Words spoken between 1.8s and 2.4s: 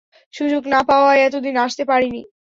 পারেনি।